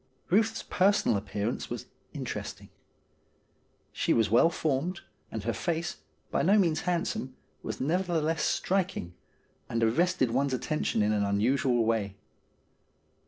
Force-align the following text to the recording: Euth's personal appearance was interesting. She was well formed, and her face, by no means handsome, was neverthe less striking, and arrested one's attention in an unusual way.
Euth's 0.31 0.63
personal 0.63 1.15
appearance 1.15 1.69
was 1.69 1.85
interesting. 2.11 2.69
She 3.91 4.13
was 4.13 4.31
well 4.31 4.49
formed, 4.49 5.01
and 5.31 5.43
her 5.43 5.53
face, 5.53 5.97
by 6.31 6.41
no 6.41 6.57
means 6.57 6.81
handsome, 6.89 7.35
was 7.61 7.77
neverthe 7.77 8.23
less 8.23 8.41
striking, 8.41 9.13
and 9.69 9.83
arrested 9.83 10.31
one's 10.31 10.55
attention 10.55 11.03
in 11.03 11.11
an 11.13 11.23
unusual 11.23 11.85
way. 11.85 12.15